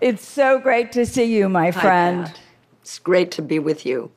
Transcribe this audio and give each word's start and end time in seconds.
It's 0.00 0.26
so 0.26 0.58
great 0.58 0.92
to 0.92 1.06
see 1.06 1.24
you, 1.24 1.48
my 1.48 1.70
friend. 1.70 2.30
It's 2.82 2.98
great 2.98 3.30
to 3.32 3.42
be 3.42 3.58
with 3.58 3.86
you. 3.86 4.10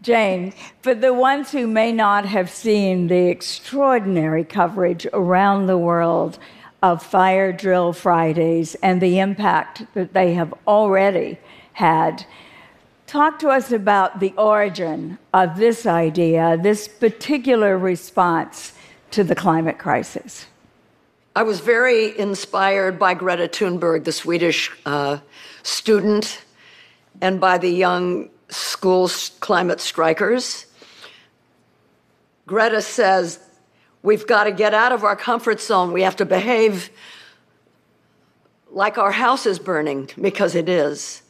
Jane, 0.00 0.54
for 0.82 0.94
the 0.94 1.12
ones 1.12 1.50
who 1.50 1.66
may 1.66 1.92
not 1.92 2.24
have 2.24 2.50
seen 2.50 3.08
the 3.08 3.28
extraordinary 3.28 4.44
coverage 4.44 5.06
around 5.12 5.66
the 5.66 5.78
world 5.78 6.38
of 6.82 7.02
Fire 7.02 7.52
Drill 7.52 7.92
Fridays 7.92 8.76
and 8.76 9.00
the 9.00 9.18
impact 9.18 9.86
that 9.94 10.14
they 10.14 10.34
have 10.34 10.54
already 10.66 11.38
had, 11.74 12.24
talk 13.06 13.38
to 13.40 13.48
us 13.48 13.72
about 13.72 14.20
the 14.20 14.32
origin 14.38 15.18
of 15.34 15.56
this 15.56 15.84
idea, 15.86 16.58
this 16.62 16.88
particular 16.88 17.76
response 17.76 18.72
to 19.10 19.22
the 19.22 19.34
climate 19.34 19.78
crisis. 19.78 20.46
I 21.36 21.42
was 21.42 21.58
very 21.58 22.16
inspired 22.16 22.96
by 22.96 23.14
Greta 23.14 23.48
Thunberg, 23.48 24.04
the 24.04 24.12
Swedish 24.12 24.70
uh, 24.86 25.18
student, 25.64 26.40
and 27.20 27.40
by 27.40 27.58
the 27.58 27.70
young 27.70 28.30
school 28.50 29.10
climate 29.40 29.80
strikers. 29.80 30.66
Greta 32.46 32.80
says, 32.80 33.40
We've 34.04 34.26
got 34.26 34.44
to 34.44 34.52
get 34.52 34.74
out 34.74 34.92
of 34.92 35.02
our 35.02 35.16
comfort 35.16 35.60
zone. 35.60 35.92
We 35.92 36.02
have 36.02 36.16
to 36.16 36.24
behave 36.24 36.90
like 38.70 38.98
our 38.98 39.12
house 39.12 39.46
is 39.46 39.58
burning, 39.58 40.10
because 40.20 40.54
it 40.54 40.68
is. 40.68 41.22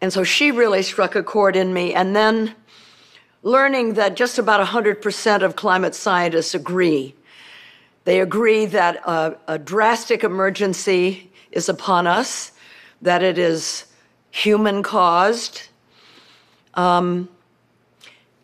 And 0.00 0.12
so 0.12 0.24
she 0.24 0.50
really 0.50 0.82
struck 0.82 1.14
a 1.14 1.22
chord 1.22 1.54
in 1.54 1.72
me. 1.72 1.94
And 1.94 2.16
then 2.16 2.54
learning 3.42 3.94
that 3.94 4.16
just 4.16 4.38
about 4.38 4.66
100% 4.66 5.42
of 5.42 5.56
climate 5.56 5.94
scientists 5.94 6.54
agree 6.54 7.14
they 8.04 8.20
agree 8.20 8.66
that 8.66 8.96
a, 9.06 9.36
a 9.46 9.58
drastic 9.58 10.24
emergency 10.24 11.30
is 11.52 11.68
upon 11.68 12.06
us, 12.06 12.52
that 13.02 13.22
it 13.22 13.38
is 13.38 13.86
human 14.30 14.82
caused. 14.82 15.62
Um, 16.74 17.28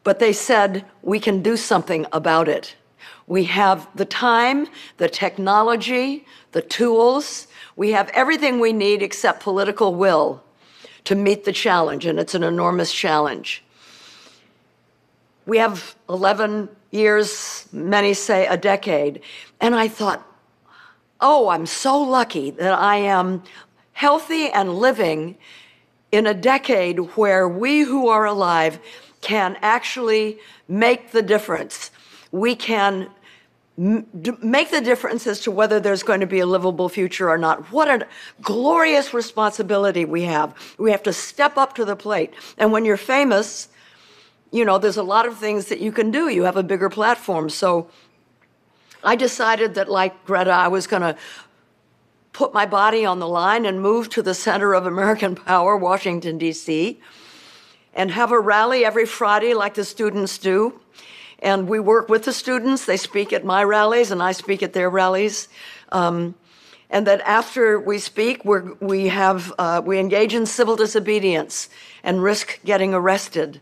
but 0.05 0.19
they 0.19 0.33
said 0.33 0.85
we 1.03 1.19
can 1.19 1.43
do 1.43 1.57
something 1.57 2.07
about 2.13 2.49
it. 2.49 2.75
We 3.27 3.45
have 3.45 3.89
the 3.97 4.05
time, 4.05 4.69
the 4.99 5.09
technology, 5.09 6.25
the 6.53 6.63
tools. 6.63 7.49
We 7.75 7.91
have 7.91 8.09
everything 8.11 8.61
we 8.61 8.73
need 8.73 9.03
except 9.03 9.43
political 9.43 9.95
will 9.95 10.43
to 11.05 11.15
meet 11.15 11.45
the 11.45 11.53
challenge, 11.53 12.07
and 12.07 12.19
it's 12.19 12.35
an 12.35 12.43
enormous 12.43 12.93
challenge. 12.93 13.65
We 15.47 15.59
have 15.59 15.97
11 16.09 16.69
years, 16.91 17.69
many 17.73 18.15
say 18.15 18.47
a 18.47 18.57
decade. 18.57 19.21
And 19.61 19.75
I 19.75 19.89
thought, 19.89 20.27
oh, 21.21 21.49
I'm 21.49 21.67
so 21.67 22.01
lucky 22.01 22.51
that 22.51 22.79
I 22.79 22.97
am 22.97 23.43
healthy 23.93 24.49
and 24.49 24.75
living 24.75 25.37
in 26.13 26.27
a 26.27 26.35
decade 26.35 26.99
where 27.17 27.49
we 27.49 27.81
who 27.81 28.09
are 28.09 28.27
alive 28.27 28.79
can 29.21 29.57
actually 29.63 30.39
make 30.69 31.13
the 31.13 31.23
difference. 31.23 31.91
We 32.31 32.55
can 32.55 33.11
make 33.77 34.71
the 34.71 34.81
difference 34.81 35.27
as 35.27 35.41
to 35.41 35.51
whether 35.51 35.79
there's 35.79 36.03
going 36.03 36.21
to 36.21 36.27
be 36.27 36.41
a 36.41 36.47
livable 36.47 36.89
future 36.89 37.29
or 37.29 37.37
not. 37.37 37.71
What 37.73 37.89
a 37.89 38.07
glorious 38.41 39.13
responsibility 39.13 40.05
we 40.05 40.23
have. 40.23 40.55
We 40.79 40.91
have 40.91 41.03
to 41.03 41.13
step 41.13 41.59
up 41.59 41.75
to 41.75 41.85
the 41.85 41.97
plate. 41.97 42.33
And 42.57 42.73
when 42.73 42.85
you're 42.85 42.97
famous, 42.97 43.69
you 44.51 44.65
know, 44.65 44.79
there's 44.79 44.97
a 44.97 45.03
lot 45.03 45.27
of 45.27 45.39
things 45.39 45.67
that 45.67 45.81
you 45.81 45.93
can 45.93 46.11
do. 46.11 46.29
You 46.29 46.45
have 46.45 46.57
a 46.57 46.63
bigger 46.63 46.89
platform. 46.89 47.51
So 47.51 47.89
I 49.03 49.17
decided 49.17 49.75
that, 49.75 49.89
like 49.89 50.25
Greta, 50.25 50.51
I 50.51 50.69
was 50.69 50.87
going 50.87 51.03
to 51.03 51.17
put 52.33 52.53
my 52.53 52.67
body 52.67 53.05
on 53.05 53.19
the 53.19 53.29
line 53.29 53.65
and 53.65 53.81
move 53.81 54.09
to 54.11 54.23
the 54.23 54.35
center 54.35 54.75
of 54.75 54.87
American 54.87 55.35
power, 55.53 55.77
Washington, 55.77 56.39
D.C., 56.39 57.01
and 57.95 58.11
have 58.11 58.31
a 58.31 58.39
rally 58.39 58.85
every 58.85 59.07
Friday 59.07 59.55
like 59.55 59.75
the 59.75 59.85
students 59.85 60.37
do. 60.37 60.79
And 61.39 61.67
we 61.67 61.81
work 61.81 62.09
with 62.09 62.25
the 62.25 62.33
students. 62.33 62.85
They 62.85 62.99
speak 62.99 63.33
at 63.33 63.45
my 63.45 63.65
rallies, 63.65 64.11
and 64.11 64.23
I 64.23 64.33
speak 64.33 64.63
at 64.63 64.75
their 64.75 64.91
rallies. 64.91 65.49
Um, 65.93 66.35
and 66.91 67.07
that 67.07 67.21
after 67.23 67.81
we 67.81 67.99
speak, 67.99 68.45
we 68.45 68.61
we 68.81 69.09
have 69.09 69.53
uh, 69.59 69.83
we 69.85 69.99
engage 69.99 70.35
in 70.35 70.47
civil 70.47 70.77
disobedience 70.77 71.69
and 72.03 72.23
risk 72.23 72.61
getting 72.65 72.95
arrested. 72.95 73.61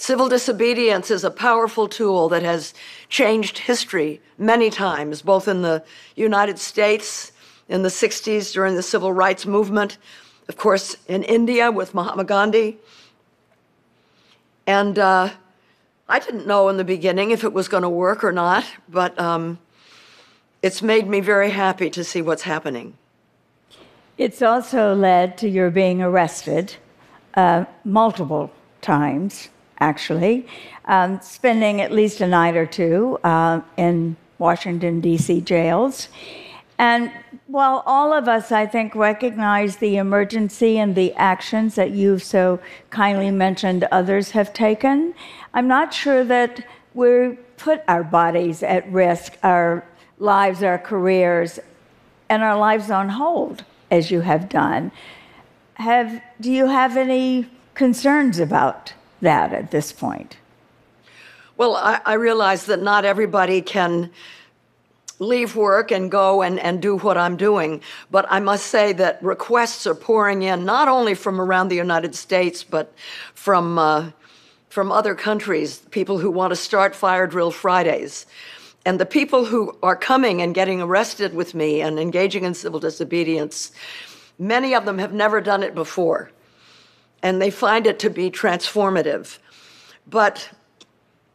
Civil 0.00 0.30
disobedience 0.30 1.10
is 1.10 1.24
a 1.24 1.30
powerful 1.30 1.86
tool 1.86 2.30
that 2.30 2.42
has 2.42 2.72
changed 3.10 3.58
history 3.58 4.22
many 4.38 4.70
times, 4.70 5.20
both 5.20 5.46
in 5.46 5.60
the 5.60 5.84
United 6.16 6.58
States 6.58 7.32
in 7.68 7.82
the 7.82 7.90
60s 7.90 8.50
during 8.50 8.76
the 8.76 8.82
civil 8.82 9.12
rights 9.12 9.44
movement, 9.44 9.98
of 10.48 10.56
course, 10.56 10.96
in 11.06 11.22
India 11.24 11.70
with 11.70 11.92
Mahatma 11.92 12.24
Gandhi. 12.24 12.78
And 14.66 14.98
uh, 14.98 15.32
I 16.08 16.18
didn't 16.18 16.46
know 16.46 16.70
in 16.70 16.78
the 16.78 16.84
beginning 16.84 17.30
if 17.30 17.44
it 17.44 17.52
was 17.52 17.68
going 17.68 17.82
to 17.82 17.90
work 17.90 18.24
or 18.24 18.32
not, 18.32 18.64
but 18.88 19.18
um, 19.20 19.58
it's 20.62 20.80
made 20.80 21.08
me 21.08 21.20
very 21.20 21.50
happy 21.50 21.90
to 21.90 22.02
see 22.04 22.22
what's 22.22 22.44
happening. 22.44 22.94
It's 24.16 24.40
also 24.40 24.94
led 24.94 25.36
to 25.36 25.48
your 25.48 25.68
being 25.68 26.00
arrested 26.00 26.76
uh, 27.34 27.66
multiple 27.84 28.50
times 28.80 29.50
actually, 29.80 30.46
um, 30.84 31.20
spending 31.22 31.80
at 31.80 31.92
least 31.92 32.20
a 32.20 32.26
night 32.26 32.56
or 32.56 32.66
two 32.66 33.18
uh, 33.24 33.60
in 33.76 34.16
Washington, 34.38 35.00
D.C. 35.00 35.40
jails. 35.42 36.08
And 36.78 37.12
while 37.46 37.82
all 37.84 38.12
of 38.12 38.26
us, 38.26 38.52
I 38.52 38.66
think, 38.66 38.94
recognize 38.94 39.76
the 39.76 39.98
emergency 39.98 40.78
and 40.78 40.94
the 40.94 41.12
actions 41.14 41.74
that 41.74 41.90
you've 41.90 42.22
so 42.22 42.58
kindly 42.88 43.30
mentioned 43.30 43.86
others 43.92 44.30
have 44.30 44.54
taken, 44.54 45.14
I'm 45.52 45.68
not 45.68 45.92
sure 45.92 46.24
that 46.24 46.66
we 46.94 47.36
put 47.58 47.82
our 47.86 48.02
bodies 48.02 48.62
at 48.62 48.90
risk, 48.90 49.36
our 49.42 49.84
lives, 50.18 50.62
our 50.62 50.78
careers, 50.78 51.58
and 52.30 52.42
our 52.42 52.56
lives 52.56 52.90
on 52.90 53.10
hold, 53.10 53.64
as 53.90 54.10
you 54.10 54.22
have 54.22 54.48
done. 54.48 54.90
Have, 55.74 56.22
do 56.40 56.50
you 56.50 56.66
have 56.66 56.96
any 56.96 57.46
concerns 57.74 58.38
about 58.38 58.94
that 59.20 59.52
at 59.52 59.70
this 59.70 59.92
point? 59.92 60.36
Well, 61.56 61.76
I, 61.76 62.00
I 62.06 62.14
realize 62.14 62.66
that 62.66 62.82
not 62.82 63.04
everybody 63.04 63.60
can 63.60 64.10
leave 65.20 65.54
work 65.54 65.90
and 65.90 66.10
go 66.10 66.42
and, 66.42 66.58
and 66.58 66.80
do 66.80 66.96
what 66.96 67.16
I'm 67.18 67.36
doing. 67.36 67.82
But 68.10 68.26
I 68.30 68.40
must 68.40 68.66
say 68.66 68.92
that 68.94 69.22
requests 69.22 69.86
are 69.86 69.94
pouring 69.94 70.42
in, 70.42 70.64
not 70.64 70.88
only 70.88 71.14
from 71.14 71.40
around 71.40 71.68
the 71.68 71.76
United 71.76 72.14
States, 72.14 72.64
but 72.64 72.92
from, 73.34 73.78
uh, 73.78 74.10
from 74.70 74.90
other 74.90 75.14
countries, 75.14 75.80
people 75.90 76.18
who 76.18 76.30
want 76.30 76.52
to 76.52 76.56
start 76.56 76.96
Fire 76.96 77.26
Drill 77.26 77.50
Fridays. 77.50 78.24
And 78.86 78.98
the 78.98 79.06
people 79.06 79.44
who 79.44 79.76
are 79.82 79.96
coming 79.96 80.40
and 80.40 80.54
getting 80.54 80.80
arrested 80.80 81.34
with 81.34 81.54
me 81.54 81.82
and 81.82 81.98
engaging 82.00 82.44
in 82.44 82.54
civil 82.54 82.80
disobedience, 82.80 83.72
many 84.38 84.74
of 84.74 84.86
them 84.86 84.96
have 84.96 85.12
never 85.12 85.42
done 85.42 85.62
it 85.62 85.74
before 85.74 86.30
and 87.22 87.40
they 87.40 87.50
find 87.50 87.86
it 87.86 87.98
to 88.00 88.10
be 88.10 88.30
transformative. 88.30 89.38
But 90.06 90.50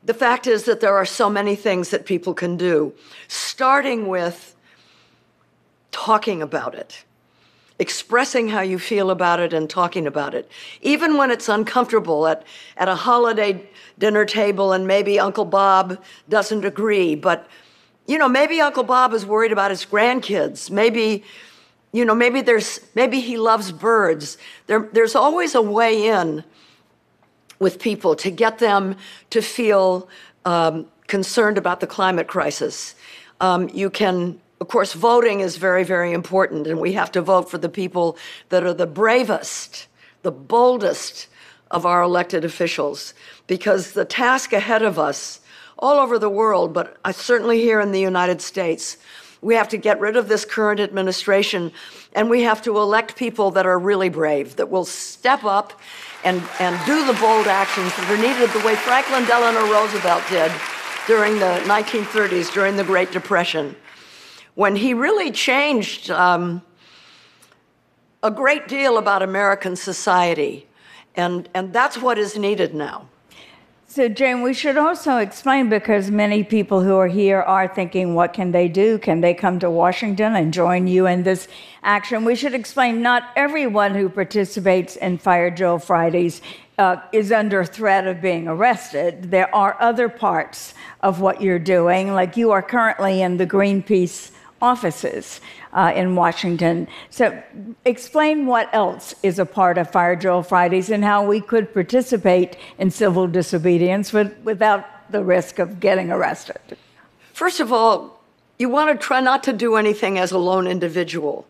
the 0.03 0.13
fact 0.13 0.47
is 0.47 0.65
that 0.65 0.81
there 0.81 0.95
are 0.95 1.05
so 1.05 1.29
many 1.29 1.55
things 1.55 1.89
that 1.89 2.05
people 2.05 2.33
can 2.33 2.57
do, 2.57 2.93
starting 3.27 4.07
with 4.07 4.55
talking 5.91 6.41
about 6.41 6.75
it, 6.75 7.03
expressing 7.79 8.47
how 8.47 8.61
you 8.61 8.77
feel 8.77 9.09
about 9.09 9.39
it 9.39 9.53
and 9.53 9.69
talking 9.69 10.05
about 10.05 10.33
it. 10.33 10.49
Even 10.81 11.17
when 11.17 11.31
it's 11.31 11.49
uncomfortable 11.49 12.27
at, 12.27 12.43
at 12.77 12.87
a 12.87 12.95
holiday 12.95 13.67
dinner 13.97 14.25
table 14.25 14.73
and 14.73 14.85
maybe 14.85 15.19
Uncle 15.19 15.45
Bob 15.45 15.97
doesn't 16.29 16.65
agree, 16.65 17.15
but 17.15 17.47
you 18.07 18.19
know, 18.19 18.29
maybe 18.29 18.61
Uncle 18.61 18.83
Bob 18.83 19.13
is 19.13 19.25
worried 19.25 19.51
about 19.51 19.71
his 19.71 19.83
grandkids. 19.83 20.69
Maybe 20.69 21.23
you 21.95 22.03
know, 22.03 22.13
maybe 22.13 22.41
there's 22.41 22.81
maybe 22.93 23.21
he 23.21 23.37
loves 23.37 23.71
birds. 23.71 24.37
There, 24.67 24.89
there's 24.91 25.15
always 25.15 25.55
a 25.55 25.61
way 25.61 26.07
in 26.07 26.43
with 27.57 27.79
people 27.79 28.17
to 28.17 28.29
get 28.29 28.59
them 28.59 28.97
to 29.29 29.41
feel 29.41 30.09
um, 30.43 30.87
concerned 31.07 31.57
about 31.57 31.79
the 31.79 31.87
climate 31.87 32.27
crisis. 32.27 32.95
Um, 33.39 33.69
you 33.73 33.89
can, 33.89 34.41
of 34.59 34.67
course, 34.67 34.91
voting 34.91 35.39
is 35.39 35.55
very, 35.55 35.85
very 35.85 36.11
important, 36.11 36.67
and 36.67 36.81
we 36.81 36.91
have 36.93 37.13
to 37.13 37.21
vote 37.21 37.49
for 37.49 37.57
the 37.57 37.69
people 37.69 38.17
that 38.49 38.65
are 38.65 38.73
the 38.73 38.87
bravest, 38.87 39.87
the 40.21 40.31
boldest 40.31 41.27
of 41.71 41.85
our 41.85 42.01
elected 42.01 42.43
officials, 42.43 43.13
because 43.47 43.93
the 43.93 44.05
task 44.05 44.51
ahead 44.51 44.81
of 44.81 44.99
us, 44.99 45.39
all 45.79 45.97
over 45.97 46.19
the 46.19 46.29
world, 46.29 46.73
but 46.73 46.97
certainly 47.13 47.61
here 47.61 47.79
in 47.79 47.93
the 47.93 48.01
United 48.01 48.41
States, 48.41 48.97
we 49.41 49.55
have 49.55 49.69
to 49.69 49.77
get 49.77 49.99
rid 49.99 50.15
of 50.15 50.27
this 50.27 50.45
current 50.45 50.79
administration, 50.79 51.71
and 52.13 52.29
we 52.29 52.43
have 52.43 52.61
to 52.63 52.77
elect 52.77 53.15
people 53.15 53.51
that 53.51 53.65
are 53.65 53.77
really 53.77 54.09
brave, 54.09 54.55
that 54.55 54.69
will 54.69 54.85
step 54.85 55.43
up 55.43 55.79
and, 56.23 56.41
and 56.59 56.83
do 56.85 57.05
the 57.05 57.13
bold 57.19 57.47
actions 57.47 57.95
that 57.95 58.09
are 58.09 58.17
needed 58.17 58.49
the 58.51 58.65
way 58.65 58.75
Franklin 58.75 59.25
Delano 59.25 59.71
Roosevelt 59.71 60.23
did 60.29 60.51
during 61.07 61.35
the 61.35 61.61
1930s, 61.65 62.51
during 62.53 62.75
the 62.75 62.83
Great 62.83 63.11
Depression, 63.11 63.75
when 64.55 64.75
he 64.75 64.93
really 64.93 65.31
changed 65.31 66.09
um, 66.09 66.61
a 68.23 68.31
great 68.31 68.67
deal 68.67 68.97
about 68.97 69.21
American 69.21 69.75
society. 69.75 70.65
And, 71.15 71.47
and 71.53 71.71
that's 71.71 71.97
what 71.97 72.17
is 72.17 72.37
needed 72.37 72.73
now. 72.73 73.07
So, 73.95 74.09
Jane, 74.09 74.41
we 74.41 74.53
should 74.53 74.75
also 74.75 75.19
explain 75.19 75.69
because 75.69 76.11
many 76.11 76.43
people 76.43 76.83
who 76.83 76.97
are 76.97 77.07
here 77.07 77.39
are 77.39 77.65
thinking, 77.65 78.13
what 78.13 78.33
can 78.33 78.51
they 78.51 78.67
do? 78.67 78.97
Can 78.97 79.21
they 79.21 79.33
come 79.33 79.57
to 79.59 79.69
Washington 79.69 80.35
and 80.35 80.53
join 80.53 80.85
you 80.85 81.07
in 81.07 81.23
this 81.23 81.47
action? 81.81 82.25
We 82.25 82.35
should 82.35 82.53
explain 82.53 83.01
not 83.01 83.29
everyone 83.37 83.95
who 83.95 84.09
participates 84.09 84.97
in 84.97 85.17
Fire 85.17 85.49
Drill 85.49 85.79
Fridays 85.79 86.41
uh, 86.77 86.97
is 87.13 87.31
under 87.31 87.63
threat 87.63 88.05
of 88.05 88.21
being 88.21 88.49
arrested. 88.49 89.31
There 89.31 89.55
are 89.55 89.77
other 89.79 90.09
parts 90.09 90.73
of 90.99 91.21
what 91.21 91.39
you're 91.39 91.57
doing, 91.57 92.13
like 92.13 92.35
you 92.35 92.51
are 92.51 92.61
currently 92.61 93.21
in 93.21 93.37
the 93.37 93.47
Greenpeace 93.47 94.31
offices 94.65 95.41
uh, 95.73 95.91
in 95.95 96.15
Washington. 96.15 96.87
So, 97.09 97.25
explain 97.85 98.45
what 98.45 98.67
else 98.73 99.13
is 99.21 99.39
a 99.39 99.45
part 99.45 99.77
of 99.77 99.91
Fire 99.91 100.15
Drill 100.15 100.43
Fridays 100.43 100.89
and 100.89 101.03
how 101.03 101.25
we 101.25 101.39
could 101.39 101.73
participate 101.73 102.57
in 102.77 102.89
civil 102.91 103.27
disobedience 103.27 104.11
with, 104.11 104.35
without 104.43 104.83
the 105.11 105.23
risk 105.23 105.59
of 105.59 105.79
getting 105.79 106.11
arrested. 106.11 106.77
First 107.33 107.59
of 107.59 107.71
all, 107.71 107.95
you 108.57 108.69
want 108.69 108.89
to 108.89 109.07
try 109.07 109.19
not 109.19 109.43
to 109.43 109.53
do 109.53 109.75
anything 109.75 110.17
as 110.17 110.31
a 110.31 110.37
lone 110.37 110.67
individual. 110.67 111.45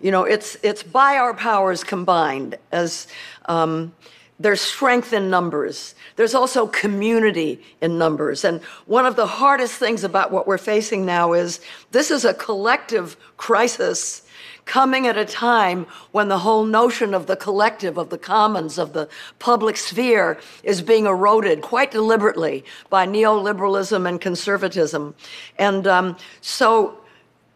You 0.00 0.10
know, 0.10 0.24
it's 0.24 0.56
it's 0.62 0.82
by 0.82 1.16
our 1.16 1.34
powers 1.34 1.84
combined 1.84 2.56
as 2.72 3.06
um, 3.46 3.92
there's 4.40 4.62
strength 4.62 5.12
in 5.12 5.28
numbers. 5.28 5.94
There's 6.16 6.34
also 6.34 6.66
community 6.66 7.62
in 7.82 7.98
numbers. 7.98 8.42
And 8.42 8.62
one 8.86 9.04
of 9.04 9.14
the 9.14 9.26
hardest 9.26 9.74
things 9.74 10.02
about 10.02 10.32
what 10.32 10.46
we're 10.46 10.58
facing 10.58 11.04
now 11.04 11.34
is 11.34 11.60
this 11.92 12.10
is 12.10 12.24
a 12.24 12.32
collective 12.32 13.16
crisis 13.36 14.22
coming 14.64 15.06
at 15.06 15.18
a 15.18 15.24
time 15.24 15.86
when 16.12 16.28
the 16.28 16.38
whole 16.38 16.64
notion 16.64 17.12
of 17.12 17.26
the 17.26 17.36
collective, 17.36 17.98
of 17.98 18.08
the 18.08 18.18
commons, 18.18 18.78
of 18.78 18.94
the 18.94 19.08
public 19.38 19.76
sphere 19.76 20.38
is 20.62 20.80
being 20.80 21.06
eroded 21.06 21.60
quite 21.60 21.90
deliberately 21.90 22.64
by 22.88 23.06
neoliberalism 23.06 24.08
and 24.08 24.20
conservatism. 24.20 25.14
And 25.58 25.86
um, 25.86 26.16
so 26.40 26.99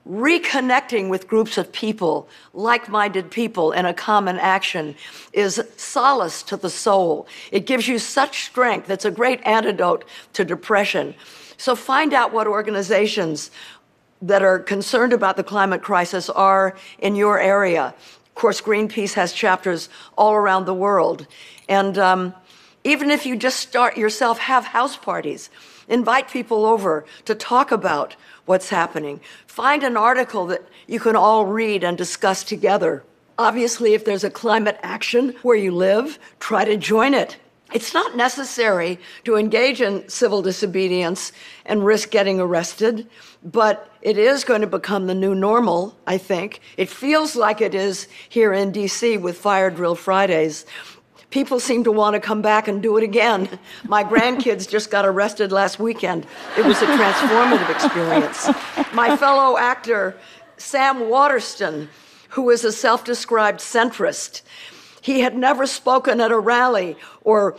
reconnecting 0.08 1.08
with 1.08 1.26
groups 1.28 1.56
of 1.56 1.72
people, 1.72 2.28
like 2.52 2.88
minded 2.88 3.30
people 3.30 3.72
in 3.72 3.86
a 3.86 3.94
common 3.94 4.38
action, 4.38 4.94
is 5.32 5.62
solace 5.76 6.42
to 6.42 6.56
the 6.56 6.68
soul. 6.68 7.26
It 7.50 7.66
gives 7.66 7.88
you 7.88 7.98
such 7.98 8.44
strength. 8.44 8.90
It's 8.90 9.06
a 9.06 9.10
great 9.10 9.40
antidote 9.46 10.04
to 10.34 10.44
depression. 10.44 11.14
So 11.56 11.74
find 11.74 12.12
out 12.12 12.32
what 12.32 12.46
organizations 12.46 13.50
that 14.20 14.42
are 14.42 14.58
concerned 14.58 15.12
about 15.12 15.36
the 15.36 15.44
climate 15.44 15.82
crisis 15.82 16.28
are 16.30 16.76
in 16.98 17.14
your 17.14 17.38
area. 17.38 17.94
Of 18.34 18.34
course, 18.34 18.60
Greenpeace 18.60 19.14
has 19.14 19.32
chapters 19.32 19.88
all 20.18 20.34
around 20.34 20.64
the 20.64 20.74
world. 20.74 21.26
And 21.68 21.96
um, 21.98 22.34
even 22.84 23.10
if 23.10 23.24
you 23.24 23.34
just 23.34 23.58
start 23.58 23.96
yourself, 23.96 24.38
have 24.38 24.66
house 24.66 24.96
parties, 24.96 25.48
invite 25.88 26.30
people 26.30 26.66
over 26.66 27.04
to 27.24 27.34
talk 27.34 27.72
about 27.72 28.14
what's 28.44 28.68
happening. 28.68 29.20
Find 29.46 29.82
an 29.82 29.96
article 29.96 30.46
that 30.46 30.62
you 30.86 31.00
can 31.00 31.16
all 31.16 31.46
read 31.46 31.82
and 31.82 31.96
discuss 31.96 32.44
together. 32.44 33.02
Obviously, 33.38 33.94
if 33.94 34.04
there's 34.04 34.22
a 34.22 34.30
climate 34.30 34.78
action 34.82 35.34
where 35.42 35.56
you 35.56 35.72
live, 35.72 36.18
try 36.40 36.64
to 36.64 36.76
join 36.76 37.14
it. 37.14 37.38
It's 37.72 37.94
not 37.94 38.16
necessary 38.16 39.00
to 39.24 39.36
engage 39.36 39.80
in 39.80 40.08
civil 40.08 40.42
disobedience 40.42 41.32
and 41.64 41.84
risk 41.84 42.10
getting 42.10 42.38
arrested, 42.38 43.08
but 43.42 43.90
it 44.02 44.18
is 44.18 44.44
going 44.44 44.60
to 44.60 44.66
become 44.66 45.06
the 45.06 45.14
new 45.14 45.34
normal, 45.34 45.96
I 46.06 46.18
think. 46.18 46.60
It 46.76 46.88
feels 46.88 47.34
like 47.34 47.60
it 47.60 47.74
is 47.74 48.06
here 48.28 48.52
in 48.52 48.70
DC 48.70 49.20
with 49.20 49.38
Fire 49.38 49.70
Drill 49.70 49.96
Fridays 49.96 50.66
people 51.34 51.58
seem 51.58 51.82
to 51.82 51.90
want 51.90 52.14
to 52.14 52.20
come 52.20 52.40
back 52.40 52.68
and 52.68 52.80
do 52.80 52.96
it 52.96 53.02
again. 53.02 53.48
My 53.88 54.04
grandkids 54.04 54.70
just 54.70 54.88
got 54.88 55.04
arrested 55.04 55.50
last 55.50 55.80
weekend. 55.80 56.28
It 56.56 56.64
was 56.64 56.80
a 56.80 56.86
transformative 56.86 57.68
experience. 57.74 58.48
My 58.94 59.16
fellow 59.16 59.58
actor, 59.58 60.16
Sam 60.58 61.10
Waterston, 61.10 61.88
who 62.28 62.50
is 62.50 62.64
a 62.64 62.70
self 62.70 63.04
described 63.04 63.58
centrist, 63.58 64.42
he 65.00 65.20
had 65.20 65.36
never 65.36 65.66
spoken 65.66 66.20
at 66.20 66.30
a 66.30 66.38
rally 66.38 66.96
or 67.22 67.56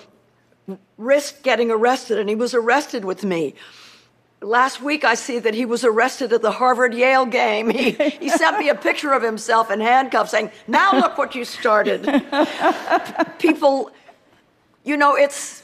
risked 0.98 1.44
getting 1.44 1.70
arrested, 1.70 2.18
and 2.18 2.30
he 2.30 2.36
was 2.36 2.54
arrested 2.54 3.04
with 3.04 3.26
me. 3.26 3.56
Last 4.46 4.80
week, 4.80 5.04
I 5.04 5.16
see 5.16 5.40
that 5.40 5.56
he 5.56 5.66
was 5.66 5.84
arrested 5.84 6.32
at 6.32 6.44
the 6.44 6.52
Harvard 6.52 6.94
Yale 6.94 7.26
game. 7.26 7.68
He, 7.68 7.94
he 7.94 8.30
sent 8.30 8.60
me 8.60 8.70
a 8.70 8.76
picture 8.76 9.12
of 9.12 9.24
himself 9.24 9.72
in 9.72 9.80
handcuffs 9.80 10.30
saying, 10.30 10.52
Now 10.68 10.94
look 10.94 11.18
what 11.18 11.34
you 11.34 11.44
started. 11.44 12.04
People, 13.40 13.90
you 14.84 14.98
know, 14.98 15.16
it's, 15.16 15.64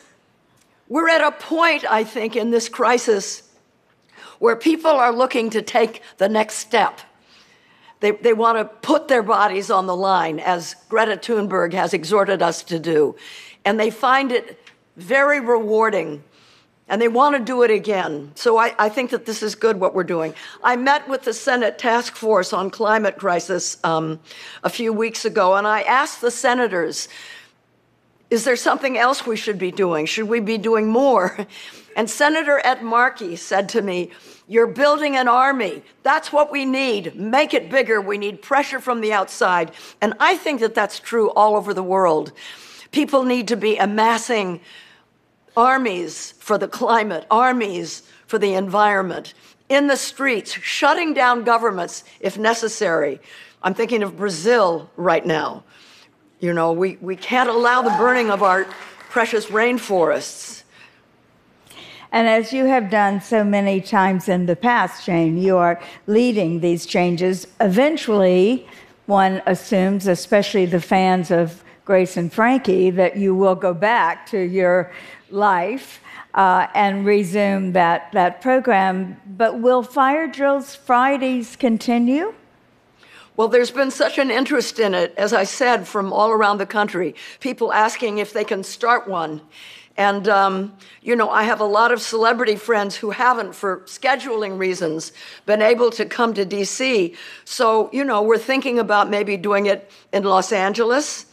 we're 0.90 1.10
at 1.10 1.22
a 1.22 1.32
point, 1.32 1.86
I 1.88 2.04
think, 2.04 2.36
in 2.36 2.50
this 2.50 2.68
crisis 2.68 3.44
where 4.40 4.56
people 4.56 4.90
are 4.90 5.14
looking 5.14 5.52
to 5.52 5.62
take 5.62 6.02
the 6.18 6.28
next 6.28 6.56
step. 6.56 7.02
They, 8.00 8.10
they 8.10 8.34
want 8.34 8.58
to 8.58 8.66
put 8.66 9.08
their 9.08 9.22
bodies 9.22 9.70
on 9.70 9.86
the 9.86 9.96
line, 9.96 10.40
as 10.40 10.76
Greta 10.90 11.18
Thunberg 11.18 11.74
has 11.74 11.94
exhorted 11.94 12.42
us 12.42 12.64
to 12.64 12.80
do. 12.80 13.16
And 13.64 13.80
they 13.80 13.92
find 13.92 14.32
it 14.32 14.58
very 14.98 15.40
rewarding 15.40 16.24
and 16.88 17.02
they 17.02 17.08
want 17.08 17.36
to 17.38 17.44
do 17.44 17.64
it 17.64 17.72
again. 17.72 18.32
So 18.36 18.58
I, 18.58 18.76
I, 18.78 18.90
think 18.90 19.12
that 19.12 19.26
this 19.26 19.42
is 19.42 19.56
good 19.56 19.80
what 19.80 19.94
we're 19.94 20.04
doing. 20.04 20.34
I 20.64 20.76
met 20.76 21.08
with 21.08 21.24
the 21.24 21.34
Senate 21.34 21.78
Task 21.78 22.16
Force 22.16 22.52
on 22.52 22.70
Climate 22.70 23.18
Crisis 23.18 23.78
um, 23.84 24.20
a 24.64 24.70
few 24.70 24.92
weeks 24.92 25.24
ago, 25.24 25.56
and 25.56 25.66
I 25.66 25.84
asked 25.84 26.20
the 26.20 26.32
senators, 26.32 27.08
is 28.30 28.46
there 28.46 28.56
something 28.56 28.98
else 28.98 29.26
we 29.26 29.36
should 29.36 29.58
be 29.58 29.72
doing? 29.72 30.06
Should 30.06 30.28
we 30.28 30.40
be 30.40 30.58
doing 30.58 30.88
more? 30.88 31.48
And 31.96 32.10
Senator 32.10 32.62
Ed 32.64 32.82
Markey 32.82 33.36
said 33.36 33.68
to 33.70 33.82
me, 33.82 34.12
You're 34.48 34.68
building 34.68 35.18
an 35.18 35.28
army. 35.28 35.84
That's 36.04 36.32
what 36.32 36.52
we 36.52 36.64
need. 36.66 37.16
Make 37.16 37.54
it 37.54 37.70
bigger. 37.70 38.00
We 38.00 38.18
need 38.18 38.42
pressure 38.42 38.80
from 38.80 39.02
the 39.02 39.12
outside. 39.12 39.72
And 40.00 40.14
I 40.20 40.38
think 40.38 40.62
that 40.62 40.74
that's 40.74 41.00
true 41.00 41.32
all 41.32 41.56
over 41.56 41.74
the 41.74 41.84
world. 41.84 42.32
People 42.92 43.24
need 43.24 43.48
to 43.50 43.58
be 43.58 43.78
amassing 43.78 44.62
armies 45.56 46.32
for 46.40 46.58
the 46.58 46.68
climate, 46.68 47.26
armies 47.30 48.04
for 48.28 48.38
the 48.38 48.54
environment, 48.54 49.34
in 49.70 49.88
the 49.88 49.96
streets, 49.96 50.52
shutting 50.52 51.14
down 51.14 51.44
governments 51.44 52.04
if 52.20 52.38
necessary. 52.38 53.20
I'm 53.64 53.74
thinking 53.74 54.04
of 54.04 54.18
Brazil 54.18 54.90
right 54.98 55.26
now. 55.26 55.64
You 56.40 56.54
know, 56.54 56.72
we, 56.72 56.98
we 57.02 57.16
can't 57.16 57.50
allow 57.50 57.82
the 57.82 57.92
burning 57.92 58.32
of 58.32 58.44
our 58.44 58.66
precious 59.10 59.46
rainforests. 59.48 60.64
And 62.12 62.28
as 62.28 62.52
you 62.52 62.66
have 62.66 62.90
done 62.90 63.22
so 63.22 63.44
many 63.44 63.80
times 63.80 64.28
in 64.28 64.46
the 64.46 64.56
past, 64.56 65.06
Jane, 65.06 65.38
you 65.38 65.58
are 65.58 65.80
leading 66.08 66.60
these 66.60 66.86
changes. 66.86 67.48
Eventually, 67.62 68.68
one 69.06 69.42
assumes, 69.46 70.08
especially 70.08 70.66
the 70.66 70.82
fans 70.82 71.32
of 71.32 71.64
Grace 71.92 72.16
and 72.16 72.32
Frankie, 72.32 72.90
that 72.90 73.18
you 73.18 73.36
will 73.36 73.54
go 73.54 73.74
back 73.74 74.26
to 74.28 74.40
your 74.40 74.94
life 75.30 76.00
uh, 76.34 76.68
and 76.74 77.06
resume 77.06 77.74
that, 77.74 78.10
that 78.14 78.40
program. 78.40 79.20
But 79.26 79.60
will 79.60 79.84
Fire 79.84 80.26
Drills 80.26 80.74
Fridays 80.74 81.58
continue? 81.58 82.34
Well, 83.36 83.50
there's 83.50 83.72
been 83.72 83.92
such 83.92 84.18
an 84.18 84.32
interest 84.32 84.80
in 84.80 84.94
it, 84.94 85.14
as 85.18 85.34
I 85.34 85.44
said, 85.44 85.86
from 85.86 86.14
all 86.14 86.32
around 86.32 86.60
the 86.60 86.66
country. 86.66 87.14
People 87.42 87.74
asking 87.74 88.20
if 88.20 88.32
they 88.32 88.46
can 88.46 88.64
start 88.64 89.10
one. 89.10 89.42
And, 89.98 90.30
um, 90.30 90.74
you 91.02 91.18
know, 91.18 91.30
I 91.30 91.44
have 91.44 91.60
a 91.60 91.66
lot 91.66 91.92
of 91.92 92.00
celebrity 92.00 92.56
friends 92.56 92.96
who 92.96 93.10
haven't, 93.10 93.54
for 93.54 93.82
scheduling 93.82 94.58
reasons, 94.58 95.12
been 95.46 95.62
able 95.62 95.92
to 95.92 96.06
come 96.06 96.34
to 96.36 96.46
DC. 96.46 97.18
So, 97.44 97.90
you 97.92 98.06
know, 98.06 98.22
we're 98.22 98.38
thinking 98.38 98.80
about 98.80 99.10
maybe 99.10 99.36
doing 99.36 99.66
it 99.66 99.92
in 100.14 100.24
Los 100.24 100.54
Angeles 100.54 101.26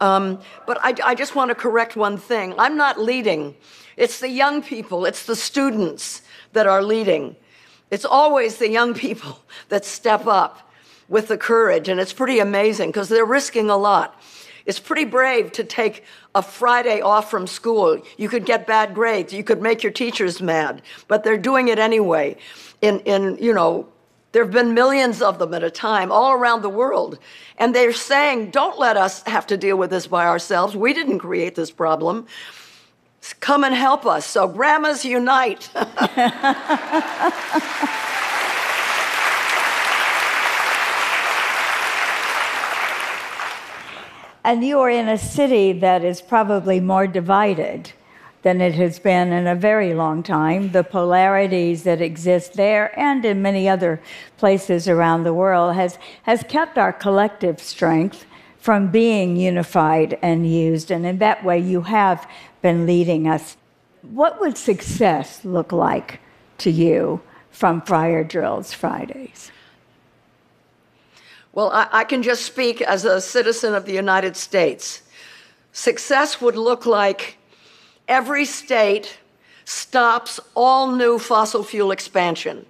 um, 0.00 0.40
but 0.66 0.78
I, 0.82 0.94
I 1.04 1.14
just 1.14 1.34
want 1.34 1.50
to 1.50 1.54
correct 1.54 1.96
one 1.96 2.16
thing. 2.16 2.54
I'm 2.58 2.76
not 2.76 2.98
leading. 2.98 3.56
It's 3.96 4.20
the 4.20 4.28
young 4.28 4.62
people, 4.62 5.04
it's 5.04 5.26
the 5.26 5.36
students 5.36 6.22
that 6.52 6.66
are 6.66 6.82
leading. 6.82 7.36
It's 7.90 8.04
always 8.04 8.58
the 8.58 8.70
young 8.70 8.94
people 8.94 9.40
that 9.68 9.84
step 9.84 10.26
up 10.26 10.70
with 11.08 11.28
the 11.28 11.38
courage, 11.38 11.88
and 11.88 11.98
it's 11.98 12.12
pretty 12.12 12.38
amazing 12.38 12.90
because 12.90 13.08
they're 13.08 13.24
risking 13.24 13.70
a 13.70 13.76
lot. 13.76 14.20
It's 14.66 14.78
pretty 14.78 15.04
brave 15.04 15.52
to 15.52 15.64
take 15.64 16.04
a 16.34 16.42
Friday 16.42 17.00
off 17.00 17.30
from 17.30 17.46
school. 17.46 18.02
You 18.18 18.28
could 18.28 18.44
get 18.44 18.66
bad 18.66 18.94
grades, 18.94 19.32
you 19.32 19.42
could 19.42 19.62
make 19.62 19.82
your 19.82 19.92
teachers 19.92 20.42
mad, 20.42 20.82
but 21.08 21.24
they're 21.24 21.38
doing 21.38 21.68
it 21.68 21.78
anyway 21.78 22.36
in, 22.82 23.00
in 23.00 23.38
you 23.40 23.54
know, 23.54 23.88
there 24.32 24.44
have 24.44 24.52
been 24.52 24.74
millions 24.74 25.22
of 25.22 25.38
them 25.38 25.54
at 25.54 25.62
a 25.62 25.70
time 25.70 26.12
all 26.12 26.32
around 26.32 26.62
the 26.62 26.68
world. 26.68 27.18
And 27.56 27.74
they're 27.74 27.92
saying, 27.92 28.50
don't 28.50 28.78
let 28.78 28.96
us 28.96 29.22
have 29.22 29.46
to 29.48 29.56
deal 29.56 29.76
with 29.76 29.90
this 29.90 30.06
by 30.06 30.26
ourselves. 30.26 30.76
We 30.76 30.92
didn't 30.92 31.20
create 31.20 31.54
this 31.54 31.70
problem. 31.70 32.26
Come 33.40 33.64
and 33.64 33.74
help 33.74 34.06
us. 34.06 34.26
So, 34.26 34.46
grandmas 34.46 35.04
unite. 35.04 35.70
And 44.48 44.64
you 44.64 44.80
are 44.80 44.88
in 44.88 45.08
a 45.08 45.18
city 45.18 45.74
that 45.74 46.02
is 46.02 46.22
probably 46.22 46.80
more 46.80 47.06
divided 47.06 47.92
than 48.48 48.62
it 48.62 48.76
has 48.76 48.98
been 48.98 49.30
in 49.30 49.46
a 49.46 49.54
very 49.54 49.92
long 49.92 50.22
time. 50.22 50.72
The 50.72 50.82
polarities 50.82 51.82
that 51.82 52.00
exist 52.00 52.54
there 52.54 52.98
and 52.98 53.22
in 53.22 53.42
many 53.42 53.68
other 53.68 54.00
places 54.38 54.88
around 54.88 55.24
the 55.24 55.34
world 55.34 55.74
has, 55.74 55.98
has 56.22 56.42
kept 56.44 56.78
our 56.78 56.94
collective 56.94 57.60
strength 57.60 58.24
from 58.58 58.90
being 58.90 59.36
unified 59.36 60.18
and 60.22 60.50
used. 60.50 60.90
And 60.90 61.04
in 61.04 61.18
that 61.18 61.44
way, 61.44 61.58
you 61.58 61.82
have 61.82 62.26
been 62.62 62.86
leading 62.86 63.28
us. 63.28 63.58
What 64.00 64.40
would 64.40 64.56
success 64.56 65.44
look 65.44 65.70
like 65.70 66.18
to 66.64 66.70
you 66.70 67.20
from 67.50 67.82
Fire 67.82 68.24
Drills 68.24 68.72
Fridays? 68.72 69.52
Well, 71.52 71.70
I, 71.70 71.88
I, 71.92 72.04
can 72.04 72.22
just 72.22 72.46
speak 72.46 72.80
as 72.80 73.04
a 73.04 73.20
citizen 73.20 73.74
of 73.74 73.84
the 73.84 73.92
United 73.92 74.38
States. 74.38 75.02
Success 75.72 76.40
would 76.40 76.56
look 76.56 76.86
like 76.86 77.37
every 78.08 78.44
state 78.44 79.18
stops 79.64 80.40
all 80.54 80.90
new 80.90 81.18
fossil 81.18 81.62
fuel 81.62 81.92
expansion. 81.92 82.64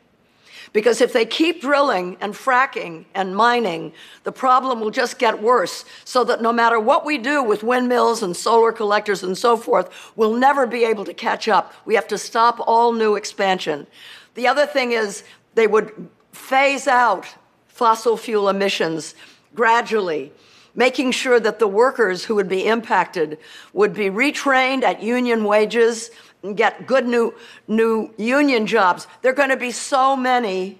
Because 0.73 1.01
if 1.01 1.13
they 1.13 1.25
keep 1.25 1.63
drilling 1.63 2.17
and 2.21 2.35
fracking 2.35 3.07
and 3.15 3.35
mining, 3.35 3.93
the 4.25 4.33
problem 4.33 4.81
will 4.81 4.91
just 4.91 5.19
get 5.19 5.41
worse. 5.41 5.85
So 6.05 6.25
that 6.25 6.43
no 6.43 6.53
matter 6.53 6.79
what 6.79 7.07
we 7.07 7.17
do 7.17 7.43
with 7.43 7.63
windmills 7.63 8.23
and 8.23 8.37
solar 8.37 8.73
collectors 8.73 9.23
and 9.23 9.39
so 9.39 9.57
forth, 9.57 10.13
we'll 10.17 10.35
never 10.35 10.67
be 10.67 10.85
able 10.85 11.05
to 11.07 11.15
catch 11.15 11.49
up. 11.49 11.73
We 11.87 11.95
have 11.95 12.09
to 12.09 12.19
stop 12.19 12.61
all 12.67 12.93
new 12.93 13.15
expansion. 13.15 13.87
The 14.35 14.47
other 14.47 14.67
thing 14.67 14.93
is 14.93 15.25
they 15.55 15.67
would 15.67 16.09
phase 16.33 16.87
out 16.87 17.27
fossil 17.69 18.17
fuel 18.17 18.49
emissions 18.49 19.15
gradually 19.55 20.33
making 20.79 21.11
sure 21.11 21.41
that 21.41 21.59
the 21.59 21.67
workers 21.67 22.25
who 22.25 22.37
would 22.37 22.49
be 22.49 22.65
impacted 22.65 23.37
would 23.73 23.93
be 23.93 24.05
retrained 24.05 24.85
at 24.85 25.03
union 25.03 25.43
wages 25.43 26.11
and 26.45 26.57
get 26.57 26.87
good 26.87 27.05
new, 27.05 27.35
new 27.67 28.09
union 28.17 28.65
jobs. 28.65 29.09
There 29.21 29.33
are 29.33 29.35
going 29.35 29.49
to 29.51 29.57
be 29.57 29.73
so 29.73 30.15
many 30.15 30.79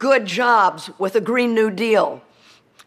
good 0.00 0.26
jobs 0.26 0.90
with 0.98 1.14
a 1.14 1.20
Green 1.20 1.54
New 1.54 1.70
Deal. 1.70 2.20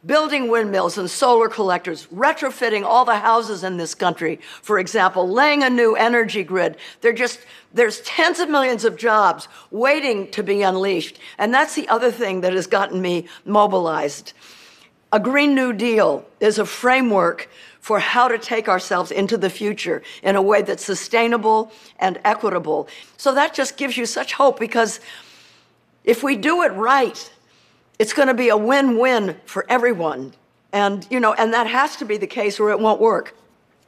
Building 0.05 0.49
windmills 0.49 0.97
and 0.97 1.09
solar 1.09 1.47
collectors, 1.47 2.05
retrofitting 2.07 2.83
all 2.83 3.05
the 3.05 3.15
houses 3.15 3.63
in 3.63 3.77
this 3.77 3.95
country, 3.95 4.41
for 4.61 4.77
example, 4.77 5.29
laying 5.29 5.63
a 5.63 5.69
new 5.69 5.95
energy 5.95 6.43
grid. 6.43 6.75
They're 6.99 7.13
just, 7.13 7.39
there's 7.73 8.01
tens 8.01 8.39
of 8.39 8.49
millions 8.49 8.83
of 8.83 8.97
jobs 8.97 9.47
waiting 9.71 10.29
to 10.31 10.43
be 10.43 10.63
unleashed. 10.63 11.17
And 11.37 11.53
that's 11.53 11.75
the 11.75 11.87
other 11.87 12.11
thing 12.11 12.41
that 12.41 12.51
has 12.51 12.67
gotten 12.67 13.01
me 13.01 13.29
mobilized. 13.45 14.33
A 15.15 15.19
Green 15.21 15.55
New 15.55 15.71
Deal 15.71 16.25
is 16.41 16.59
a 16.59 16.65
framework 16.65 17.49
for 17.79 17.99
how 17.99 18.27
to 18.27 18.37
take 18.37 18.67
ourselves 18.67 19.11
into 19.11 19.37
the 19.37 19.49
future 19.49 20.03
in 20.21 20.35
a 20.35 20.41
way 20.41 20.61
that's 20.61 20.83
sustainable 20.83 21.71
and 21.97 22.19
equitable. 22.25 22.89
So 23.15 23.33
that 23.33 23.53
just 23.53 23.77
gives 23.77 23.95
you 23.95 24.05
such 24.05 24.33
hope 24.33 24.59
because 24.59 24.99
if 26.03 26.21
we 26.21 26.35
do 26.35 26.63
it 26.63 26.73
right, 26.73 27.31
it's 27.97 28.11
going 28.11 28.27
to 28.27 28.33
be 28.33 28.49
a 28.49 28.57
win-win 28.57 29.37
for 29.45 29.65
everyone. 29.69 30.33
And 30.73 31.07
you 31.09 31.21
know, 31.21 31.33
and 31.33 31.53
that 31.53 31.67
has 31.67 31.95
to 31.95 32.05
be 32.05 32.17
the 32.17 32.27
case 32.27 32.59
or 32.59 32.71
it 32.71 32.79
won't 32.81 32.99
work. 32.99 33.37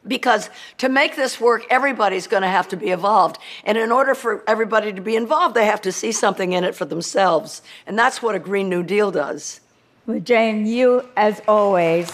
Because 0.08 0.50
to 0.78 0.88
make 0.88 1.18
this 1.18 1.42
work, 1.42 1.66
everybody's 1.70 2.28
going 2.28 2.44
to 2.44 2.48
have 2.48 2.70
to 2.70 2.78
be 2.78 2.92
involved. 2.92 3.38
And 3.66 3.78
in 3.78 3.92
order 3.92 4.16
for 4.16 4.46
everybody 4.48 4.94
to 4.94 5.02
be 5.02 5.18
involved, 5.18 5.56
they 5.56 5.66
have 5.66 5.82
to 5.82 5.92
see 5.92 6.14
something 6.14 6.54
in 6.54 6.64
it 6.64 6.74
for 6.74 6.86
themselves. 6.86 7.62
And 7.86 8.00
that's 8.00 8.22
what 8.22 8.34
a 8.34 8.40
Green 8.40 8.70
New 8.70 8.82
Deal 8.82 9.12
does. 9.12 9.60
Well, 10.08 10.22
Jane, 10.22 10.66
you, 10.66 11.04
as 11.18 11.42
always, 11.50 12.10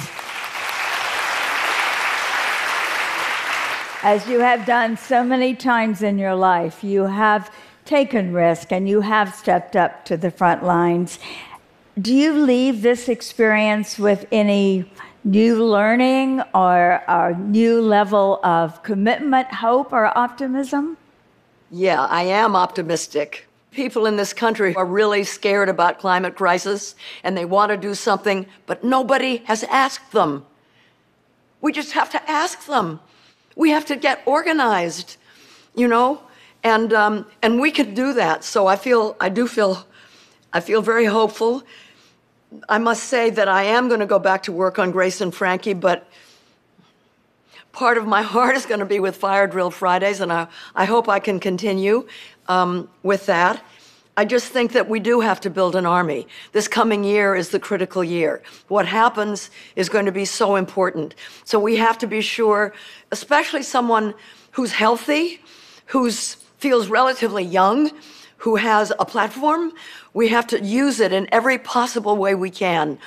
as 4.02 4.28
you 4.28 4.40
have 4.40 4.66
done 4.66 4.98
so 4.98 5.24
many 5.24 5.54
times 5.54 6.02
in 6.02 6.18
your 6.18 6.34
life, 6.34 6.84
you 6.84 7.04
have 7.04 7.54
taken 7.86 8.34
risk 8.34 8.72
and 8.72 8.90
you 8.90 9.02
have 9.02 9.36
stepped 9.36 9.76
up 9.76 10.06
to 10.06 10.18
the 10.18 10.32
front 10.32 10.64
lines. 10.64 11.20
Do 12.02 12.16
you 12.16 12.34
leave 12.34 12.82
this 12.82 13.08
experience 13.08 14.00
with 14.00 14.26
any 14.32 14.92
new 15.24 15.64
learning 15.64 16.42
or 16.56 17.04
a 17.08 17.36
new 17.38 17.80
level 17.80 18.40
of 18.44 18.82
commitment, 18.82 19.54
hope, 19.54 19.94
or 19.94 20.18
optimism? 20.18 20.98
Yeah, 21.70 22.02
I 22.06 22.24
am 22.24 22.56
optimistic. 22.56 23.48
People 23.74 24.06
in 24.06 24.15
this 24.15 24.34
country 24.34 24.75
are 24.75 24.86
really 24.86 25.24
scared 25.24 25.68
about 25.68 26.00
climate 26.00 26.36
crisis 26.36 26.96
and 27.24 27.36
they 27.36 27.46
want 27.46 27.72
to 27.72 27.77
do 27.77 27.96
something, 27.96 28.46
but 28.65 28.84
nobody 28.84 29.38
has 29.46 29.63
asked 29.63 30.12
them. 30.12 30.46
We 31.62 31.72
just 31.72 31.94
have 31.94 32.10
to 32.12 32.30
ask 32.30 32.65
them. 32.65 33.00
We 33.56 33.72
have 33.72 33.86
to 33.86 33.96
get 33.96 34.22
organized, 34.25 35.18
you 35.75 35.88
know, 35.88 36.22
and 36.63 36.94
um, 36.94 37.25
and 37.42 37.60
we 37.60 37.72
can 37.72 37.94
do 37.94 38.13
that. 38.13 38.44
So 38.44 38.68
I 38.68 38.75
feel 38.75 39.15
I 39.20 39.30
do 39.30 39.48
feel 39.48 39.86
I 40.51 40.60
feel 40.60 40.82
very 40.82 41.06
hopeful. 41.06 41.63
I 42.70 42.77
must 42.77 43.03
say 43.06 43.32
that 43.32 43.48
I 43.48 43.63
am 43.63 43.88
going 43.88 44.00
to 44.00 44.06
go 44.06 44.20
back 44.20 44.44
to 44.44 44.51
work 44.51 44.77
on 44.77 44.92
Grace 44.92 45.22
and 45.22 45.34
Frankie, 45.34 45.74
but 45.74 46.08
part 47.74 47.98
of 47.98 48.08
my 48.08 48.22
heart 48.36 48.56
is 48.56 48.65
going 48.65 48.80
to 48.80 48.86
be 48.86 49.01
with 49.01 49.18
Fire 49.18 49.48
Drill 49.48 49.70
Fridays, 49.72 50.22
and 50.22 50.32
I, 50.32 50.48
I 50.74 50.86
hope 50.86 51.10
I 51.10 51.20
can 51.20 51.42
continue 51.42 52.08
um, 52.48 52.88
with 53.03 53.25
that. 53.25 53.62
I 54.15 54.25
just 54.25 54.50
think 54.50 54.74
that 54.74 54.88
we 54.88 55.00
do 55.00 55.22
have 55.22 55.42
to 55.42 55.50
build 55.50 55.75
an 55.75 55.88
army. 55.88 56.27
This 56.51 56.68
coming 56.68 57.03
year 57.03 57.36
is 57.36 57.50
the 57.50 57.60
critical 57.60 58.03
year. 58.03 58.44
What 58.68 58.86
happens 58.86 59.50
is 59.75 59.89
going 59.89 60.06
to 60.06 60.12
be 60.12 60.24
so 60.24 60.56
important. 60.56 61.15
So 61.46 61.60
we 61.60 61.77
have 61.77 61.98
to 61.98 62.08
be 62.08 62.22
sure, 62.22 62.74
especially 63.12 63.63
someone 63.63 64.13
who's 64.51 64.72
healthy, 64.72 65.42
who 65.88 66.12
feels 66.12 66.89
relatively 66.89 67.44
young, 67.44 67.89
who 68.38 68.58
has 68.58 68.94
a 69.00 69.06
platform, 69.06 69.72
we 70.13 70.27
have 70.27 70.46
to 70.48 70.62
use 70.62 71.00
it 71.00 71.12
in 71.12 71.27
every 71.32 71.58
possible 71.58 72.15
way 72.15 72.36
we 72.36 72.51
can. 72.51 73.00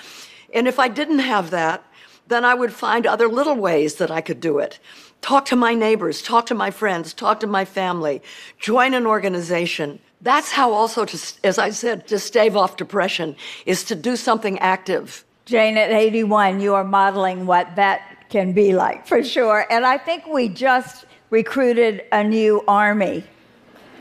And 0.52 0.66
if 0.66 0.80
I 0.80 0.88
didn't 0.88 1.20
have 1.20 1.50
that, 1.50 1.85
then 2.28 2.45
I 2.45 2.54
would 2.54 2.73
find 2.73 3.06
other 3.06 3.28
little 3.28 3.56
ways 3.56 3.97
that 3.97 4.11
I 4.11 4.21
could 4.21 4.40
do 4.40 4.59
it. 4.59 4.78
Talk 5.21 5.45
to 5.47 5.56
my 5.56 5.75
neighbors, 5.75 6.23
talk 6.23 6.47
to 6.47 6.54
my 6.54 6.71
friends, 6.71 7.14
talk 7.14 7.40
to 7.40 7.47
my 7.47 7.64
family, 7.64 8.23
join 8.59 8.95
an 8.95 9.06
organization. 9.06 9.99
That's 10.21 10.50
how 10.52 10.73
also 10.73 11.04
to, 11.04 11.18
as 11.45 11.59
I 11.59 11.71
said, 11.71 12.06
to 12.09 12.18
stave 12.18 12.56
off 12.56 12.76
depression 12.76 13.37
is 13.64 13.85
to 13.85 13.95
do 13.95 14.16
something 14.16 14.59
active. 14.59 15.25
Jane, 15.45 15.76
at 15.76 15.90
81, 15.90 16.61
you 16.61 16.75
are 16.75 16.85
modeling 16.85 17.47
what 17.47 17.76
that 17.76 18.28
can 18.28 18.52
be 18.52 18.75
like 18.75 19.06
for 19.06 19.23
sure. 19.23 19.66
And 19.71 19.87
I 19.87 19.99
think 19.99 20.26
we 20.26 20.49
just 20.49 21.06
recruited 21.30 22.04
a 22.12 22.25
new 22.25 22.62
army. 22.66 23.25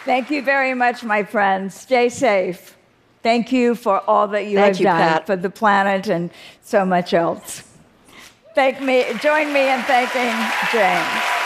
Thank 0.08 0.32
you 0.32 0.42
very 0.42 0.74
much, 0.74 1.04
my 1.04 1.24
friends. 1.24 1.76
Stay 1.76 2.08
safe. 2.08 2.78
Thank 3.24 3.52
you 3.52 3.76
for 3.76 4.00
all 4.10 4.30
that 4.30 4.46
you 4.46 4.56
Thank 4.56 4.76
have 4.76 4.80
you, 4.80 4.86
done 4.86 5.02
Pat. 5.02 5.26
for 5.26 5.36
the 5.36 5.50
planet 5.50 6.08
and 6.08 6.32
so 6.64 6.86
much 6.86 7.14
else. 7.14 7.64
Thank 8.56 8.80
me, 8.80 9.04
join 9.22 9.52
me 9.52 9.70
in 9.70 9.82
thanking 9.82 10.34
Jane. 10.72 11.37